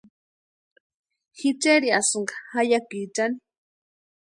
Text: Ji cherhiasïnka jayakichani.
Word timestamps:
Ji 1.37 1.49
cherhiasïnka 1.61 2.35
jayakichani. 2.53 3.37